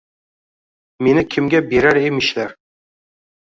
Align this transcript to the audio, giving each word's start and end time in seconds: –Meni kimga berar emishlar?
–Meni 1.03 1.25
kimga 1.35 1.61
berar 1.69 2.03
emishlar? 2.07 2.51